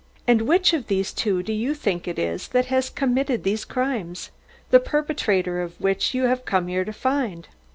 [0.27, 4.31] And which of these two do you think it is that has committed these crimes
[4.71, 7.47] the perpetrator of which you have come here to find?"